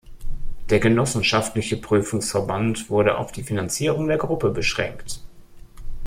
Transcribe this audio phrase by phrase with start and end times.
[0.71, 5.19] Der genossenschaftliche Prüfungsverband wurde auf die Finanzierung der Gruppe beschränkt.